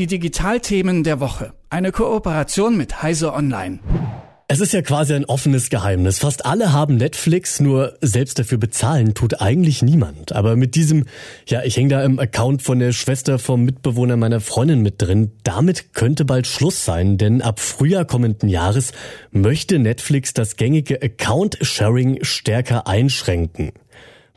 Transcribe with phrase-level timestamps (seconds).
[0.00, 1.52] Die Digitalthemen der Woche.
[1.68, 3.80] Eine Kooperation mit Heise Online.
[4.48, 6.20] Es ist ja quasi ein offenes Geheimnis.
[6.20, 10.32] Fast alle haben Netflix, nur selbst dafür bezahlen tut eigentlich niemand.
[10.32, 11.04] Aber mit diesem,
[11.46, 15.32] ja, ich hänge da im Account von der Schwester vom Mitbewohner meiner Freundin mit drin,
[15.42, 18.92] damit könnte bald Schluss sein, denn ab Frühjahr kommenden Jahres
[19.32, 23.72] möchte Netflix das gängige Account-Sharing stärker einschränken.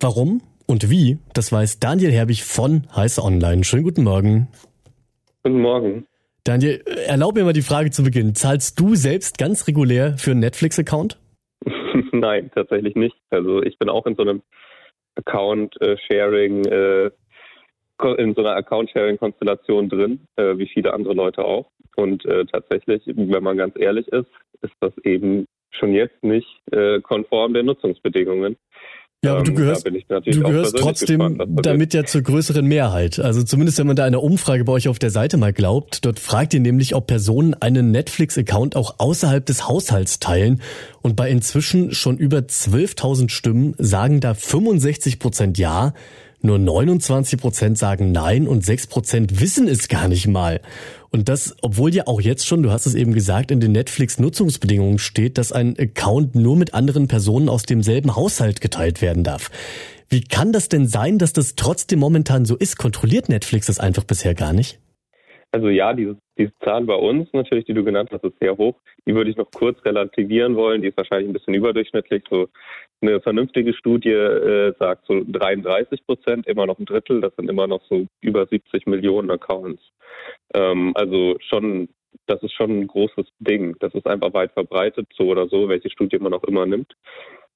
[0.01, 3.63] Warum und wie, das weiß Daniel Herbig von Heiß Online.
[3.63, 4.49] Schönen guten Morgen.
[5.45, 6.07] Guten Morgen.
[6.45, 8.33] Daniel, erlaub mir mal die Frage zu Beginn.
[8.33, 11.19] Zahlst du selbst ganz regulär für einen Netflix-Account?
[12.13, 13.15] Nein, tatsächlich nicht.
[13.29, 14.41] Also ich bin auch in so einem
[15.15, 17.11] Account-Sharing, äh,
[18.17, 21.69] in so einer Account-Sharing-Konstellation drin, äh, wie viele andere Leute auch.
[21.97, 24.31] Und äh, tatsächlich, wenn man ganz ehrlich ist,
[24.61, 28.55] ist das eben schon jetzt nicht äh, konform der Nutzungsbedingungen.
[29.23, 33.19] Ja, aber du ähm, gehörst, du gehörst trotzdem gespannt, damit ja zur größeren Mehrheit.
[33.19, 36.19] Also zumindest wenn man da einer Umfrage bei euch auf der Seite mal glaubt, dort
[36.19, 40.61] fragt ihr nämlich, ob Personen einen Netflix-Account auch außerhalb des Haushalts teilen.
[41.01, 45.93] Und bei inzwischen schon über 12.000 Stimmen sagen da 65 Prozent ja,
[46.43, 50.59] nur 29 Prozent sagen nein und 6 Prozent wissen es gar nicht mal.
[51.09, 54.99] Und das, obwohl ja auch jetzt schon, du hast es eben gesagt, in den Netflix-Nutzungsbedingungen
[54.99, 59.51] steht, dass ein Account nur mit anderen Personen aus demselben Haushalt geteilt werden darf.
[60.09, 62.77] Wie kann das denn sein, dass das trotzdem momentan so ist?
[62.77, 64.79] Kontrolliert Netflix das einfach bisher gar nicht?
[65.53, 68.75] Also ja, diese, diese Zahl bei uns natürlich, die du genannt hast, ist sehr hoch.
[69.05, 70.81] Die würde ich noch kurz relativieren wollen.
[70.81, 72.23] Die ist wahrscheinlich ein bisschen überdurchschnittlich.
[72.27, 72.49] So
[73.01, 77.21] eine vernünftige Studie äh, sagt so 33 Prozent, immer noch ein Drittel.
[77.21, 79.83] Das sind immer noch so über 70 Millionen Accounts.
[80.55, 81.89] Ähm, also schon,
[82.25, 83.75] das ist schon ein großes Ding.
[83.79, 86.95] Das ist einfach weit verbreitet, so oder so, welche Studie man auch immer nimmt.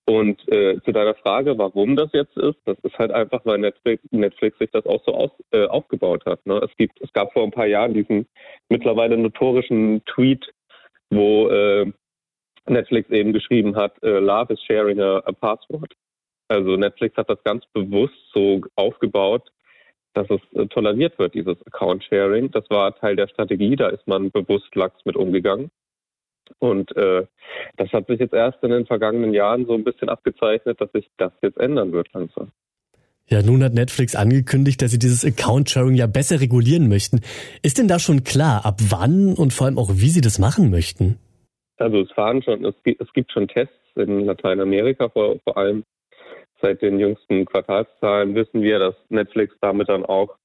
[0.10, 4.02] Und äh, zu deiner Frage, warum das jetzt ist, das ist halt einfach, weil Netflix,
[4.12, 6.46] Netflix sich das auch so aus, äh, aufgebaut hat.
[6.46, 6.62] Ne?
[6.64, 8.26] Es gibt, es gab vor ein paar Jahren diesen
[8.70, 10.50] mittlerweile notorischen Tweet,
[11.10, 11.92] wo äh,
[12.68, 15.94] Netflix eben geschrieben hat, äh, Love is sharing a, a password.
[16.48, 19.52] Also Netflix hat das ganz bewusst so aufgebaut,
[20.14, 22.52] dass es äh, toleriert wird, dieses Account-Sharing.
[22.52, 25.70] Das war Teil der Strategie, da ist man bewusst lax mit umgegangen.
[26.60, 27.26] Und äh,
[27.78, 31.10] das hat sich jetzt erst in den vergangenen Jahren so ein bisschen abgezeichnet, dass sich
[31.18, 32.52] das jetzt ändern wird langsam.
[33.30, 37.20] Ja, nun hat Netflix angekündigt, dass sie dieses Account-Sharing ja besser regulieren möchten.
[37.62, 40.72] Ist denn da schon klar, ab wann und vor allem auch wie sie das machen
[40.72, 41.20] möchten?
[41.78, 45.84] Also es fahren schon, es gibt, es gibt schon Tests in Lateinamerika vor, vor allem.
[46.60, 50.38] Seit den jüngsten Quartalszahlen wissen wir, dass Netflix damit dann auch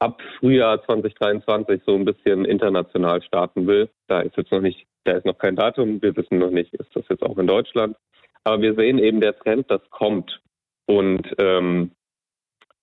[0.00, 3.88] ab Frühjahr 2023 so ein bisschen international starten will.
[4.08, 6.02] Da ist jetzt noch nicht da ist noch kein Datum.
[6.02, 7.96] Wir wissen noch nicht, ist das jetzt auch in Deutschland.
[8.42, 10.40] Aber wir sehen eben der Trend, das kommt.
[10.86, 11.92] Und ähm,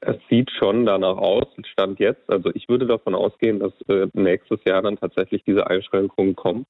[0.02, 2.28] es sieht schon danach aus, Stand jetzt.
[2.28, 6.66] Also ich würde davon ausgehen, dass äh, nächstes Jahr dann tatsächlich diese Einschränkungen kommen,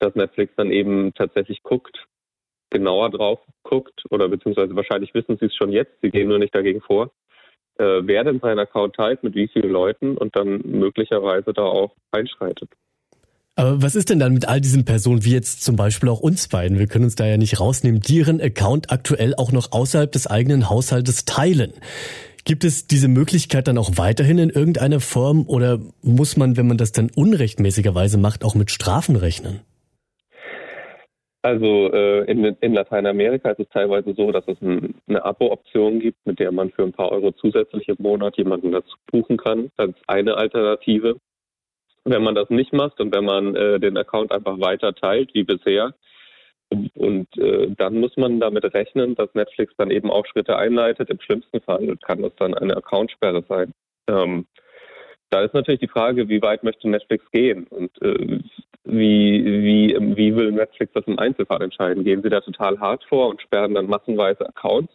[0.00, 2.06] dass Netflix dann eben tatsächlich guckt,
[2.70, 6.54] genauer drauf guckt oder beziehungsweise wahrscheinlich wissen sie es schon jetzt, sie gehen nur nicht
[6.54, 7.12] dagegen vor,
[7.78, 11.94] äh, wer denn seinen Account teilt, mit wie vielen Leuten und dann möglicherweise da auch
[12.10, 12.70] einschreitet.
[13.58, 16.46] Aber was ist denn dann mit all diesen Personen, wie jetzt zum Beispiel auch uns
[16.46, 16.78] beiden?
[16.78, 20.26] Wir können uns da ja nicht rausnehmen, die ihren Account aktuell auch noch außerhalb des
[20.26, 21.72] eigenen Haushaltes teilen.
[22.44, 26.76] Gibt es diese Möglichkeit dann auch weiterhin in irgendeiner Form oder muss man, wenn man
[26.76, 29.60] das dann unrechtmäßigerweise macht, auch mit Strafen rechnen?
[31.40, 36.26] Also äh, in, in, Lateinamerika ist es teilweise so, dass es ein, eine Abo-Option gibt,
[36.26, 39.70] mit der man für ein paar Euro zusätzlich im Monat jemanden dazu buchen kann.
[39.76, 41.16] Das ist eine Alternative.
[42.08, 45.42] Wenn man das nicht macht und wenn man äh, den Account einfach weiter teilt wie
[45.44, 45.92] bisher,
[46.68, 51.10] und äh, dann muss man damit rechnen, dass Netflix dann eben auch Schritte einleitet.
[51.10, 53.72] Im schlimmsten Fall kann das dann eine Accountsperre sein.
[54.08, 54.46] Ähm,
[55.30, 58.40] da ist natürlich die Frage, wie weit möchte Netflix gehen und äh,
[58.84, 62.04] wie, wie, wie will Netflix das im Einzelfall entscheiden?
[62.04, 64.92] Gehen sie da total hart vor und sperren dann massenweise Accounts?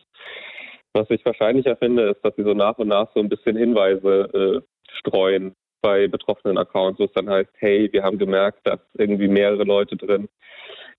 [0.93, 4.63] Was ich wahrscheinlicher finde, ist, dass sie so nach und nach so ein bisschen Hinweise
[4.63, 9.27] äh, streuen, bei betroffenen Accounts, wo es dann heißt, hey, wir haben gemerkt, dass irgendwie
[9.27, 10.29] mehrere Leute drin.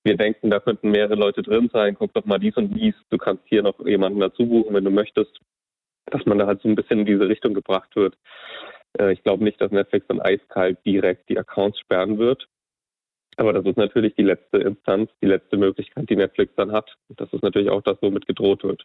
[0.05, 1.95] Wir denken, da könnten mehrere Leute drin sein.
[1.95, 2.95] Guck doch mal dies und dies.
[3.11, 5.39] Du kannst hier noch jemanden dazu buchen, wenn du möchtest.
[6.07, 8.17] Dass man da halt so ein bisschen in diese Richtung gebracht wird.
[8.99, 12.49] Äh, ich glaube nicht, dass Netflix dann eiskalt direkt die Accounts sperren wird.
[13.37, 16.97] Aber das ist natürlich die letzte Instanz, die letzte Möglichkeit, die Netflix dann hat.
[17.17, 18.85] Das ist natürlich auch das, womit gedroht wird.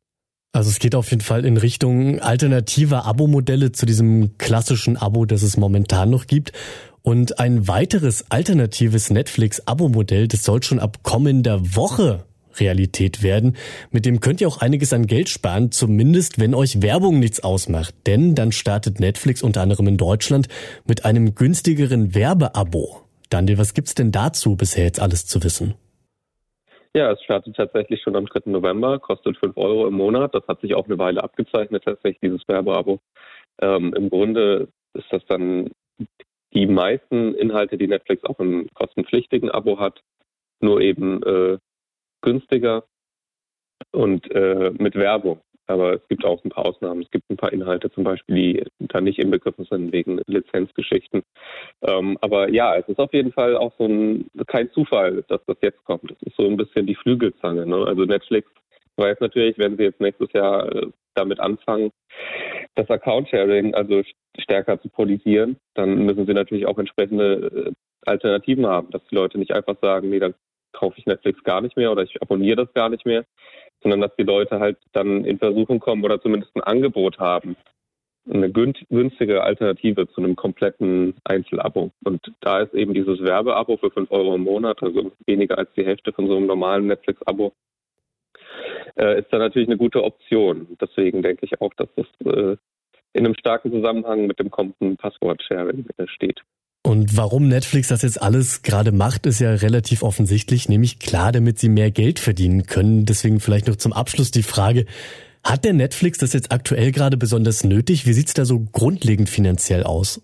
[0.53, 5.43] Also es geht auf jeden Fall in Richtung alternativer Abo-Modelle zu diesem klassischen Abo, das
[5.43, 6.51] es momentan noch gibt.
[7.03, 12.25] Und ein weiteres alternatives Netflix-Abo-Modell, das soll schon ab kommender Woche
[12.59, 13.55] Realität werden.
[13.91, 17.93] Mit dem könnt ihr auch einiges an Geld sparen, zumindest wenn euch Werbung nichts ausmacht.
[18.05, 20.47] Denn dann startet Netflix unter anderem in Deutschland
[20.85, 23.01] mit einem günstigeren Werbeabo.
[23.29, 25.75] Daniel, was gibt's denn dazu bisher jetzt alles zu wissen?
[26.97, 28.49] Ja, es startet tatsächlich schon am 3.
[28.49, 30.33] November, kostet 5 Euro im Monat.
[30.33, 32.99] Das hat sich auch eine Weile abgezeichnet, tatsächlich dieses Werbeabo.
[33.61, 35.69] Ähm, Im Grunde ist das dann
[36.55, 40.01] die meisten Inhalte, die Netflix auch im kostenpflichtigen Abo hat,
[40.59, 41.59] nur eben äh,
[42.21, 42.83] günstiger
[43.91, 45.39] und äh, mit Werbung.
[45.67, 47.01] Aber es gibt auch ein paar Ausnahmen.
[47.01, 51.23] Es gibt ein paar Inhalte zum Beispiel, die da nicht inbegriffen sind wegen Lizenzgeschichten.
[51.81, 55.57] Ähm, aber ja, es ist auf jeden Fall auch so ein, kein Zufall, dass das
[55.61, 56.09] jetzt kommt.
[56.09, 57.65] Das ist so ein bisschen die Flügelzange.
[57.65, 57.85] Ne?
[57.85, 58.49] Also Netflix
[58.97, 61.91] weiß natürlich, wenn sie jetzt nächstes Jahr äh, damit anfangen,
[62.75, 64.03] das Account-Sharing also
[64.39, 67.71] stärker zu politisieren, dann müssen sie natürlich auch entsprechende äh,
[68.05, 70.33] Alternativen haben, dass die Leute nicht einfach sagen, nee, dann
[70.73, 73.25] kaufe ich Netflix gar nicht mehr oder ich abonniere das gar nicht mehr,
[73.81, 77.55] sondern dass die Leute halt dann in Versuchung kommen oder zumindest ein Angebot haben,
[78.29, 81.91] eine günstige Alternative zu einem kompletten Einzelabo.
[82.03, 85.85] Und da ist eben dieses Werbeabo für 5 Euro im Monat, also weniger als die
[85.85, 87.53] Hälfte von so einem normalen Netflix-Abo,
[88.97, 90.67] äh, ist da natürlich eine gute Option.
[90.81, 92.57] Deswegen denke ich auch, dass das äh,
[93.13, 96.41] in einem starken Zusammenhang mit dem kommenden Passwort-Sharing äh, steht.
[96.87, 101.59] Und warum Netflix das jetzt alles gerade macht, ist ja relativ offensichtlich, nämlich klar, damit
[101.59, 103.03] sie mehr Geld verdienen können.
[103.05, 104.85] Deswegen vielleicht noch zum Abschluss die Frage,
[105.43, 108.07] hat der Netflix das jetzt aktuell gerade besonders nötig?
[108.07, 110.21] Wie sieht es da so grundlegend finanziell aus?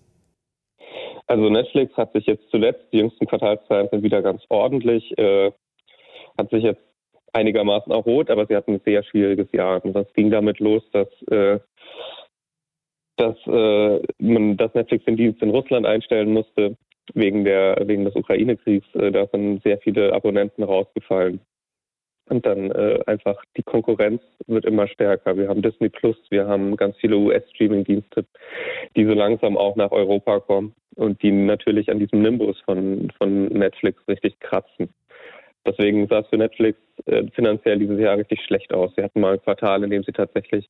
[1.26, 5.52] Also Netflix hat sich jetzt zuletzt, die jüngsten Quartalszahlen sind wieder ganz ordentlich, äh,
[6.38, 6.80] hat sich jetzt
[7.34, 9.84] einigermaßen erholt, aber sie hatten ein sehr schwieriges Jahr.
[9.84, 11.58] Und das ging damit los, dass äh,
[13.16, 16.76] dass äh, man das Netflix den Dienst in Russland einstellen musste
[17.12, 18.86] wegen der wegen des Ukraine-Kriegs.
[18.94, 21.40] Äh, da sind sehr viele Abonnenten rausgefallen.
[22.30, 25.36] Und dann äh, einfach die Konkurrenz wird immer stärker.
[25.36, 28.24] Wir haben Disney Plus, wir haben ganz viele US-Streaming-Dienste,
[28.96, 33.46] die so langsam auch nach Europa kommen und die natürlich an diesem Nimbus von, von
[33.48, 34.88] Netflix richtig kratzen.
[35.66, 38.92] Deswegen sah es für Netflix äh, finanziell dieses Jahr richtig schlecht aus.
[38.96, 40.68] Sie hatten mal ein Quartal, in dem sie tatsächlich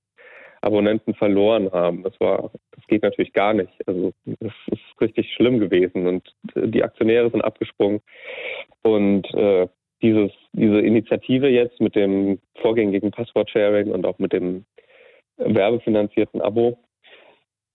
[0.65, 2.03] Abonnenten verloren haben.
[2.03, 3.73] Das war, das geht natürlich gar nicht.
[3.87, 8.01] Also das ist richtig schlimm gewesen und äh, die Aktionäre sind abgesprungen
[8.83, 9.69] und äh,
[10.03, 14.67] dieses, diese Initiative jetzt mit dem vorgängigen Passwort-Sharing und auch mit dem
[15.39, 16.79] werbefinanzierten Abo,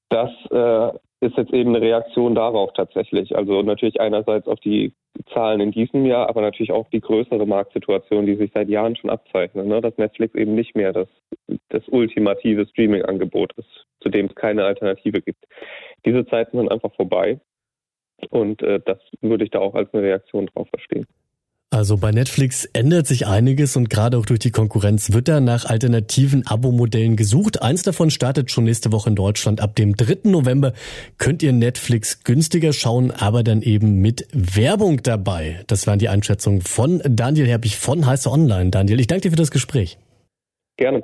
[0.10, 3.36] das äh, ist jetzt eben eine Reaktion darauf tatsächlich.
[3.36, 4.94] Also natürlich einerseits auf die
[5.34, 9.10] Zahlen in diesem Jahr, aber natürlich auch die größere Marktsituation, die sich seit Jahren schon
[9.10, 9.82] abzeichnet, ne?
[9.82, 11.08] dass Netflix eben nicht mehr das,
[11.70, 15.46] das ultimative Streaming-Angebot ist, zu dem es keine Alternative gibt.
[16.06, 17.40] Diese Zeiten sind einfach vorbei
[18.30, 21.06] und äh, das würde ich da auch als eine Reaktion drauf verstehen.
[21.72, 25.66] Also bei Netflix ändert sich einiges und gerade auch durch die Konkurrenz wird da nach
[25.66, 27.62] alternativen Abo-Modellen gesucht.
[27.62, 29.62] Eins davon startet schon nächste Woche in Deutschland.
[29.62, 30.32] Ab dem 3.
[30.32, 30.74] November
[31.20, 35.64] könnt ihr Netflix günstiger schauen, aber dann eben mit Werbung dabei.
[35.68, 38.72] Das waren die Einschätzungen von Daniel Herbig von Heiße Online.
[38.72, 40.00] Daniel, ich danke dir für das Gespräch.
[40.78, 41.04] Gerne.